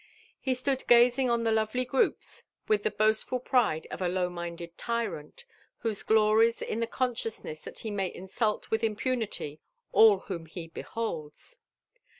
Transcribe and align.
He 0.39 0.55
stood 0.55 0.87
gazing 0.87 1.29
on 1.29 1.43
the 1.43 1.51
lovely 1.51 1.85
groups 1.85 2.45
with 2.67 2.81
the 2.81 2.89
boastful 2.89 3.39
pride 3.39 3.85
of 3.91 4.01
a 4.01 4.07
low 4.07 4.31
minded 4.31 4.75
tyrant, 4.75 5.45
who 5.81 5.93
glories 5.93 6.63
in 6.63 6.79
the 6.79 6.87
coin 6.87 7.13
sciousness 7.13 7.61
that 7.65 7.77
he 7.77 7.91
may 7.91 8.11
insult 8.11 8.71
wilh 8.71 8.81
impunity 8.81 9.59
all 9.91 10.21
whom 10.21 10.47
he 10.47 10.67
beholds. 10.67 11.59